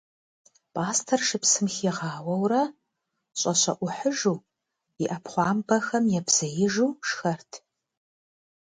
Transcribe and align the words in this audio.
Пӏастэр 0.73 1.21
шыпсым 1.27 1.67
хигъауэурэ, 1.75 2.63
щӏэщэӏухьыжу, 3.39 4.37
и 5.01 5.05
ӏэпхъуамбэхэм 5.09 6.05
ебзеижу 6.19 6.89
шхэрт. 7.07 7.51